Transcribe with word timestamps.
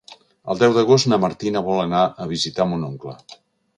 El 0.53 0.61
deu 0.61 0.73
d'agost 0.77 1.09
na 1.11 1.19
Martina 1.25 1.63
vol 1.67 1.81
anar 1.83 2.01
a 2.25 2.27
visitar 2.35 2.67
mon 2.73 2.87
oncle. 2.93 3.15